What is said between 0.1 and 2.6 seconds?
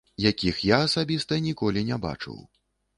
Якіх я асабіста ніколі не бачыў.